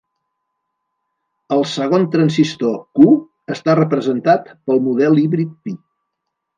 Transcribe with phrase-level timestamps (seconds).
[1.57, 3.13] El segon transistor "Q"
[3.59, 5.81] està representat pel model híbrid pi.